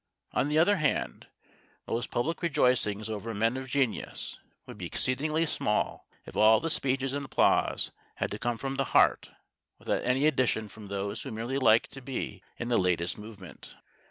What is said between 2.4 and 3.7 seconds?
rejoicings over men of